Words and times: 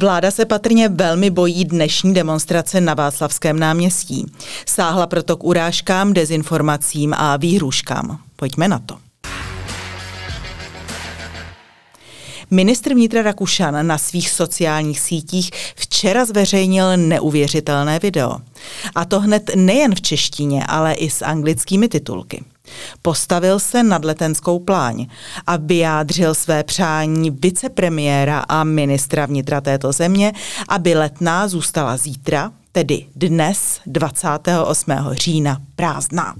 Vláda 0.00 0.30
se 0.30 0.44
patrně 0.44 0.88
velmi 0.88 1.30
bojí 1.30 1.64
dnešní 1.64 2.14
demonstrace 2.14 2.80
na 2.80 2.94
Václavském 2.94 3.58
náměstí. 3.58 4.32
Sáhla 4.66 5.06
proto 5.06 5.36
k 5.36 5.44
urážkám, 5.44 6.12
dezinformacím 6.12 7.14
a 7.14 7.36
výhruškám. 7.36 8.18
Pojďme 8.36 8.68
na 8.68 8.78
to. 8.78 8.98
Ministr 12.50 12.94
vnitra 12.94 13.22
Rakušan 13.22 13.86
na 13.86 13.98
svých 13.98 14.30
sociálních 14.30 15.00
sítích 15.00 15.50
včera 15.76 16.24
zveřejnil 16.24 16.96
neuvěřitelné 16.96 17.98
video. 17.98 18.36
A 18.94 19.04
to 19.04 19.20
hned 19.20 19.50
nejen 19.54 19.94
v 19.94 20.00
češtině, 20.00 20.66
ale 20.66 20.94
i 20.94 21.10
s 21.10 21.22
anglickými 21.22 21.88
titulky. 21.88 22.44
Postavil 23.02 23.58
se 23.58 23.82
nad 23.82 24.04
letenskou 24.04 24.58
pláň 24.58 25.06
a 25.46 25.56
vyjádřil 25.56 26.34
své 26.34 26.64
přání 26.64 27.30
vicepremiéra 27.30 28.44
a 28.48 28.64
ministra 28.64 29.26
vnitra 29.26 29.60
této 29.60 29.92
země, 29.92 30.32
aby 30.68 30.94
letná 30.94 31.48
zůstala 31.48 31.96
zítra, 31.96 32.52
tedy 32.72 33.06
dnes 33.16 33.80
28. 33.86 34.92
října 35.10 35.56
prázdná. 35.76 36.34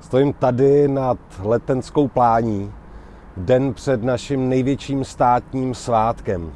Stojím 0.00 0.32
tady 0.32 0.88
nad 0.88 1.18
letenskou 1.38 2.08
plání, 2.08 2.72
den 3.36 3.74
před 3.74 4.02
naším 4.02 4.48
největším 4.48 5.04
státním 5.04 5.74
svátkem. 5.74 6.52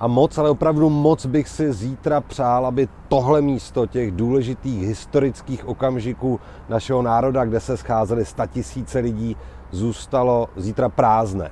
A 0.00 0.06
moc, 0.06 0.38
ale 0.38 0.50
opravdu 0.50 0.90
moc 0.90 1.26
bych 1.26 1.48
si 1.48 1.72
zítra 1.72 2.20
přál, 2.20 2.66
aby 2.66 2.88
tohle 3.08 3.42
místo 3.42 3.86
těch 3.86 4.10
důležitých 4.10 4.82
historických 4.82 5.68
okamžiků 5.68 6.40
našeho 6.68 7.02
národa, 7.02 7.44
kde 7.44 7.60
se 7.60 7.76
scházely 7.76 8.24
tisíce 8.52 8.98
lidí, 8.98 9.36
zůstalo 9.70 10.48
zítra 10.56 10.88
prázdné. 10.88 11.50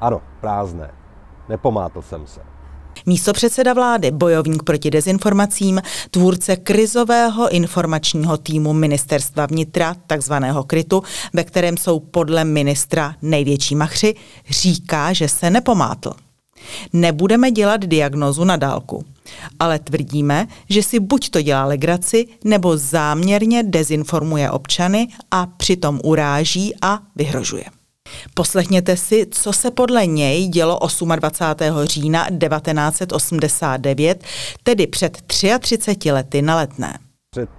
Ano, 0.00 0.20
prázdné. 0.40 0.90
Nepomátl 1.48 2.02
jsem 2.02 2.26
se. 2.26 2.40
Místo 3.06 3.32
předseda 3.32 3.72
vlády, 3.72 4.10
bojovník 4.10 4.62
proti 4.62 4.90
dezinformacím, 4.90 5.82
tvůrce 6.10 6.56
krizového 6.56 7.48
informačního 7.48 8.36
týmu 8.36 8.72
ministerstva 8.72 9.46
vnitra, 9.46 9.94
takzvaného 10.06 10.64
krytu, 10.64 11.02
ve 11.32 11.44
kterém 11.44 11.76
jsou 11.76 12.00
podle 12.00 12.44
ministra 12.44 13.14
největší 13.22 13.74
machři, 13.74 14.14
říká, 14.50 15.12
že 15.12 15.28
se 15.28 15.50
nepomátl. 15.50 16.27
Nebudeme 16.92 17.50
dělat 17.50 17.84
diagnozu 17.84 18.44
na 18.44 18.56
dálku, 18.56 19.04
ale 19.58 19.78
tvrdíme, 19.78 20.46
že 20.68 20.82
si 20.82 21.00
buď 21.00 21.30
to 21.30 21.42
dělá 21.42 21.64
legraci, 21.64 22.26
nebo 22.44 22.76
záměrně 22.76 23.62
dezinformuje 23.62 24.50
občany 24.50 25.08
a 25.30 25.46
přitom 25.46 26.00
uráží 26.04 26.74
a 26.82 26.98
vyhrožuje. 27.16 27.64
Poslechněte 28.34 28.96
si, 28.96 29.26
co 29.30 29.52
se 29.52 29.70
podle 29.70 30.06
něj 30.06 30.48
dělo 30.48 30.80
28. 31.16 31.86
října 31.86 32.26
1989, 32.30 34.24
tedy 34.62 34.86
před 34.86 35.22
33 35.26 36.12
lety 36.12 36.42
na 36.42 36.56
letné. 36.56 36.98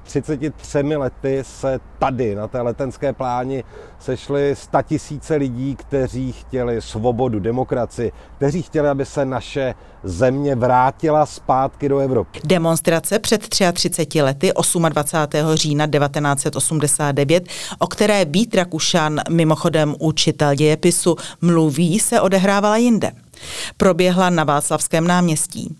Před 0.03 0.25
33 0.25 0.79
lety 0.97 1.39
se 1.41 1.79
tady 1.99 2.35
na 2.35 2.47
té 2.47 2.61
letenské 2.61 3.13
pláni 3.13 3.63
sešly 3.99 4.55
tisíce 4.83 5.35
lidí, 5.35 5.75
kteří 5.75 6.31
chtěli 6.31 6.81
svobodu, 6.81 7.39
demokracii, 7.39 8.11
kteří 8.37 8.61
chtěli, 8.61 8.89
aby 8.89 9.05
se 9.05 9.25
naše 9.25 9.75
země 10.03 10.55
vrátila 10.55 11.25
zpátky 11.25 11.89
do 11.89 11.99
Evropy. 11.99 12.39
Demonstrace 12.43 13.19
před 13.19 13.49
33 13.73 14.21
lety 14.21 14.51
28. 14.89 15.55
října 15.55 15.87
1989, 15.87 17.43
o 17.79 17.87
které 17.87 18.25
Vít 18.25 18.55
Rakušan, 18.55 19.19
mimochodem 19.29 19.95
učitel 19.99 20.55
dějepisu, 20.55 21.15
mluví, 21.41 21.99
se 21.99 22.21
odehrávala 22.21 22.77
jinde 22.77 23.11
proběhla 23.77 24.29
na 24.29 24.43
Václavském 24.43 25.07
náměstí. 25.07 25.75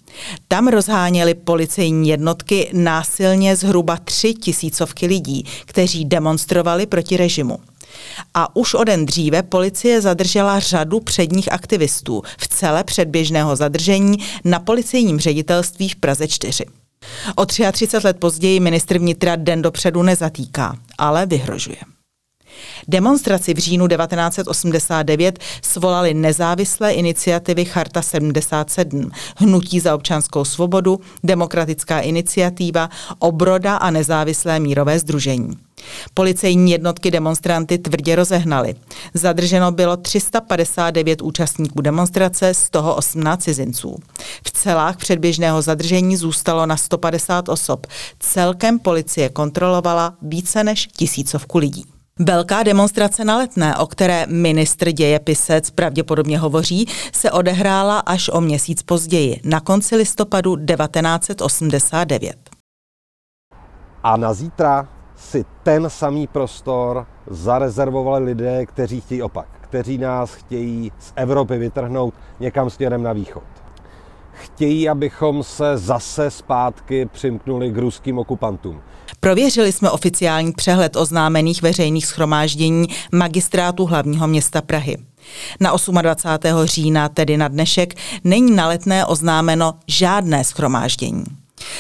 Tam 0.48 0.68
rozháněli 0.68 1.34
policejní 1.34 2.10
jednotky 2.10 2.70
násilně 2.74 3.56
zhruba 3.56 3.98
tři 3.98 4.34
tisícovky 4.34 5.06
lidí, 5.06 5.46
kteří 5.66 6.06
demonstrovali 6.06 6.86
proti 6.86 7.18
režimu. 7.18 7.60
A 8.34 8.56
už 8.56 8.74
o 8.74 8.84
den 8.84 9.06
dříve 9.06 9.44
policie 9.44 10.02
zadržela 10.02 10.60
řadu 10.60 11.00
předních 11.00 11.52
aktivistů 11.52 12.24
v 12.38 12.48
celé 12.48 12.84
předběžného 12.84 13.56
zadržení 13.56 14.18
na 14.46 14.60
policejním 14.60 15.20
ředitelství 15.20 15.90
v 15.90 15.96
Praze 15.96 16.28
4. 16.28 16.66
O 17.36 17.46
33 17.46 17.98
let 18.04 18.18
později 18.20 18.60
ministr 18.60 18.98
vnitra 18.98 19.36
den 19.36 19.62
dopředu 19.62 20.04
nezatýká, 20.04 20.78
ale 20.98 21.26
vyhrožuje. 21.26 21.78
Demonstraci 22.88 23.54
v 23.54 23.58
říjnu 23.58 23.88
1989 23.88 25.40
svolali 25.62 26.14
nezávislé 26.14 26.94
iniciativy 26.94 27.66
Charta 27.66 28.02
77, 28.02 29.12
Hnutí 29.38 29.80
za 29.80 29.96
občanskou 29.96 30.46
svobodu, 30.46 31.00
Demokratická 31.24 32.00
iniciativa, 32.00 32.90
Obroda 33.20 33.76
a 33.76 33.92
nezávislé 33.92 34.60
mírové 34.60 35.00
združení. 35.00 35.58
Policejní 36.14 36.72
jednotky 36.72 37.12
demonstranty 37.12 37.78
tvrdě 37.78 38.16
rozehnali. 38.16 38.76
Zadrženo 39.14 39.72
bylo 39.72 39.98
359 39.98 41.22
účastníků 41.22 41.82
demonstrace, 41.82 42.54
z 42.54 42.70
toho 42.70 42.96
18 42.96 43.44
cizinců. 43.44 43.98
V 44.44 44.52
celách 44.52 44.98
předběžného 44.98 45.62
zadržení 45.62 46.18
zůstalo 46.18 46.66
na 46.66 46.78
150 46.78 47.50
osob. 47.50 47.88
Celkem 48.20 48.80
policie 48.80 49.30
kontrolovala 49.30 50.14
více 50.22 50.64
než 50.64 50.88
tisícovku 50.88 51.58
lidí. 51.58 51.99
Velká 52.22 52.64
demonstrace 52.64 53.26
na 53.26 53.38
letné, 53.38 53.78
o 53.78 53.88
které 53.88 54.26
ministr 54.28 54.92
dějepisec 54.92 55.72
pravděpodobně 55.72 56.40
hovoří, 56.40 56.86
se 57.14 57.32
odehrála 57.32 58.00
až 58.00 58.30
o 58.34 58.42
měsíc 58.42 58.84
později, 58.84 59.42
na 59.44 59.60
konci 59.60 59.96
listopadu 59.96 60.56
1989. 60.56 62.36
A 64.04 64.18
na 64.18 64.34
zítra 64.34 64.88
si 65.16 65.46
ten 65.64 65.90
samý 65.90 66.28
prostor 66.28 67.08
zarezervovali 67.28 68.26
lidé, 68.26 68.66
kteří 68.66 69.02
chtějí 69.02 69.22
opak, 69.22 69.48
kteří 69.62 69.98
nás 69.98 70.34
chtějí 70.34 70.92
z 71.00 71.14
Evropy 71.16 71.58
vytrhnout 71.58 72.14
někam 72.40 72.70
směrem 72.70 73.04
na 73.04 73.14
východ. 73.14 73.44
Chtějí, 74.44 74.90
abychom 74.90 75.44
se 75.44 75.78
zase 75.78 76.32
zpátky 76.32 77.06
přimknuli 77.06 77.72
k 77.72 77.78
ruským 77.78 78.20
okupantům. 78.20 78.82
Prověřili 79.20 79.72
jsme 79.72 79.90
oficiální 79.92 80.52
přehled 80.52 80.96
oznámených 80.96 81.62
veřejných 81.62 82.06
schromáždění 82.06 82.88
magistrátu 83.12 83.86
hlavního 83.86 84.28
města 84.28 84.62
Prahy. 84.62 84.98
Na 85.60 85.74
28. 86.02 86.66
října, 86.66 87.10
tedy 87.10 87.38
na 87.38 87.48
dnešek, 87.48 87.94
není 88.24 88.56
na 88.56 88.68
letné 88.68 89.06
oznámeno 89.06 89.74
žádné 89.88 90.44
schromáždění. 90.44 91.24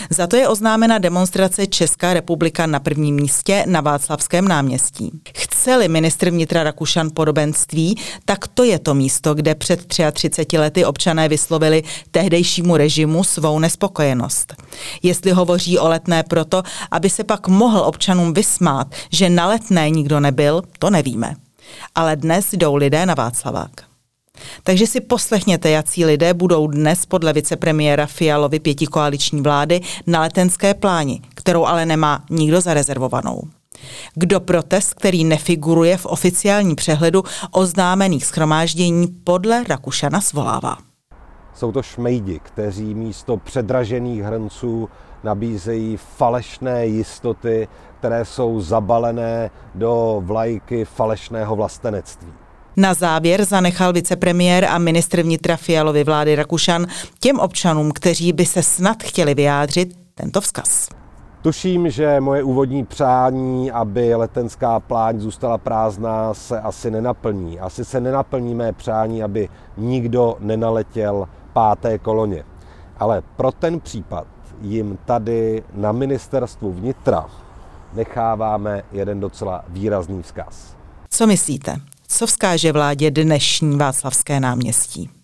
Za 0.09 0.27
to 0.27 0.35
je 0.35 0.47
oznámena 0.47 0.97
demonstrace 0.97 1.67
Česká 1.67 2.13
republika 2.13 2.66
na 2.66 2.79
prvním 2.79 3.16
místě 3.16 3.63
na 3.67 3.81
Václavském 3.81 4.47
náměstí. 4.47 5.11
Chce-li 5.38 5.88
ministr 5.88 6.29
vnitra 6.29 6.63
Rakušan 6.63 7.09
podobenství, 7.13 7.97
tak 8.25 8.47
to 8.47 8.63
je 8.63 8.79
to 8.79 8.94
místo, 8.94 9.33
kde 9.33 9.55
před 9.55 9.85
33 9.85 10.57
lety 10.57 10.85
občané 10.85 11.29
vyslovili 11.29 11.83
tehdejšímu 12.11 12.77
režimu 12.77 13.23
svou 13.23 13.59
nespokojenost. 13.59 14.53
Jestli 15.03 15.31
hovoří 15.31 15.79
o 15.79 15.88
letné 15.88 16.23
proto, 16.23 16.63
aby 16.91 17.09
se 17.09 17.23
pak 17.23 17.47
mohl 17.47 17.79
občanům 17.79 18.33
vysmát, 18.33 18.88
že 19.11 19.29
na 19.29 19.47
letné 19.47 19.89
nikdo 19.89 20.19
nebyl, 20.19 20.61
to 20.79 20.89
nevíme. 20.89 21.35
Ale 21.95 22.16
dnes 22.16 22.53
jdou 22.53 22.75
lidé 22.75 23.06
na 23.06 23.13
Václavák. 23.13 23.78
Takže 24.64 24.88
si 24.88 25.02
poslechněte, 25.02 25.70
jací 25.70 26.06
lidé 26.06 26.34
budou 26.34 26.68
dnes 26.68 27.06
podle 27.06 27.34
vicepremiéra 27.34 28.06
Fialovy 28.06 28.59
pětikoaliční 28.59 29.42
vlády 29.42 29.81
na 30.08 30.22
letenské 30.22 30.74
pláni, 30.74 31.22
kterou 31.36 31.66
ale 31.66 31.86
nemá 31.86 32.24
nikdo 32.30 32.62
zarezervovanou. 32.62 33.42
Kdo 34.16 34.40
protest, 34.40 34.94
který 34.94 35.24
nefiguruje 35.24 35.98
v 35.98 36.06
oficiálním 36.06 36.75
přehledu 36.75 37.24
oznámených 37.52 38.25
schromáždění 38.25 39.08
podle 39.08 39.64
Rakušana 39.64 40.22
svolává. 40.22 40.78
Jsou 41.56 41.72
to 41.72 41.83
šmejdi, 41.83 42.39
kteří 42.44 42.95
místo 42.95 43.38
předražených 43.38 44.22
hrnců 44.22 44.89
nabízejí 45.24 45.98
falešné 45.98 46.86
jistoty, 46.88 47.68
které 48.00 48.25
jsou 48.25 48.62
zabalené 48.62 49.51
do 49.75 50.22
vlajky 50.25 50.86
falešného 50.86 51.56
vlastenectví. 51.56 52.33
Na 52.77 52.94
závěr 52.94 53.45
zanechal 53.45 53.94
vicepremiér 53.94 54.66
a 54.66 54.77
ministr 54.77 55.21
vnitra 55.21 55.57
Fialovy 55.57 56.04
vlády 56.04 56.36
Rakušan 56.36 56.86
těm 57.19 57.39
občanům, 57.39 57.92
kteří 57.92 58.33
by 58.33 58.45
se 58.45 58.63
snad 58.63 59.04
chtěli 59.04 59.33
vyjádřit, 59.33 60.00
tento 60.16 60.42
vzkaz. 60.42 60.89
Tuším, 61.42 61.89
že 61.89 62.19
moje 62.19 62.44
úvodní 62.44 62.86
přání, 62.86 63.71
aby 63.71 64.16
letenská 64.16 64.80
pláň 64.80 65.19
zůstala 65.19 65.57
prázdná, 65.57 66.33
se 66.33 66.62
asi 66.62 66.92
nenaplní. 66.92 67.60
Asi 67.60 67.86
se 67.86 68.00
nenaplní 68.01 68.56
mé 68.56 68.74
přání, 68.74 69.24
aby 69.24 69.50
nikdo 69.77 70.38
nenaletěl 70.39 71.27
páté 71.54 72.00
koloně. 72.00 72.44
Ale 72.98 73.21
pro 73.36 73.51
ten 73.51 73.80
případ 73.80 74.27
jim 74.62 74.98
tady 75.06 75.63
na 75.74 75.92
ministerstvu 75.92 76.71
vnitra 76.71 77.25
necháváme 77.94 78.83
jeden 78.92 79.19
docela 79.19 79.63
výrazný 79.68 80.21
vzkaz. 80.24 80.75
Co 81.10 81.27
myslíte? 81.27 81.75
Co 82.11 82.27
vzkáže 82.27 82.71
vládě 82.71 83.11
dnešní 83.11 83.77
Václavské 83.77 84.39
náměstí? 84.39 85.19